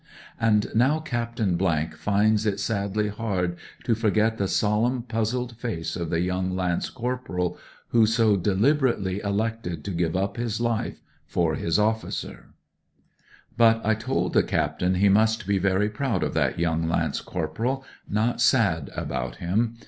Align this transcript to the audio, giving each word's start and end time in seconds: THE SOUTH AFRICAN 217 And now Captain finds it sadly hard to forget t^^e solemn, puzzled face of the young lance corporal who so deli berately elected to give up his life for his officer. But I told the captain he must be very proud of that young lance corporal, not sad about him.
THE 0.01 0.07
SOUTH 0.07 0.25
AFRICAN 0.25 0.79
217 0.79 0.81
And 0.81 0.89
now 0.89 0.99
Captain 1.59 1.91
finds 1.95 2.45
it 2.47 2.59
sadly 2.59 3.09
hard 3.09 3.57
to 3.83 3.93
forget 3.93 4.39
t^^e 4.39 4.49
solemn, 4.49 5.03
puzzled 5.03 5.55
face 5.57 5.95
of 5.95 6.09
the 6.09 6.21
young 6.21 6.55
lance 6.55 6.89
corporal 6.89 7.55
who 7.89 8.07
so 8.07 8.35
deli 8.35 8.73
berately 8.73 9.23
elected 9.23 9.83
to 9.85 9.91
give 9.91 10.15
up 10.17 10.37
his 10.37 10.59
life 10.59 11.03
for 11.27 11.53
his 11.53 11.77
officer. 11.77 12.47
But 13.55 13.79
I 13.85 13.93
told 13.93 14.33
the 14.33 14.41
captain 14.41 14.95
he 14.95 15.07
must 15.07 15.45
be 15.45 15.59
very 15.59 15.91
proud 15.91 16.23
of 16.23 16.33
that 16.33 16.57
young 16.57 16.89
lance 16.89 17.21
corporal, 17.21 17.85
not 18.09 18.41
sad 18.41 18.89
about 18.95 19.35
him. 19.35 19.77